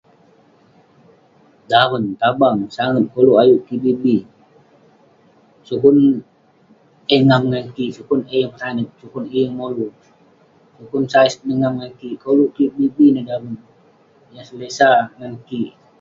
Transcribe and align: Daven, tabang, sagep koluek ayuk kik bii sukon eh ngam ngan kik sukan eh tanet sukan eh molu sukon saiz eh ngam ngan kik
Daven, 1.69 2.03
tabang, 2.21 2.57
sagep 2.75 3.05
koluek 3.13 3.41
ayuk 3.41 3.61
kik 3.67 3.81
bii 4.01 4.27
sukon 5.67 5.97
eh 7.15 7.21
ngam 7.27 7.43
ngan 7.51 7.65
kik 7.75 7.93
sukan 7.95 8.21
eh 8.37 8.47
tanet 8.59 8.89
sukan 8.99 9.25
eh 9.39 9.47
molu 9.57 9.87
sukon 10.75 11.03
saiz 11.11 11.33
eh 11.53 11.57
ngam 11.59 11.73
ngan 11.77 11.91
kik 15.47 15.69